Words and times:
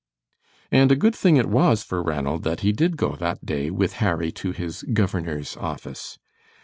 And 0.71 0.91
a 0.91 0.95
good 0.95 1.15
thing 1.15 1.37
it 1.37 1.45
was 1.47 1.83
for 1.83 2.01
Ranald 2.01 2.41
that 2.41 2.61
he 2.61 2.71
did 2.71 2.97
go 2.97 3.15
that 3.17 3.45
day 3.45 3.69
with 3.69 3.93
Harry 4.01 4.31
to 4.31 4.51
his 4.51 4.81
"governor's" 4.93 5.55
office. 5.55 6.17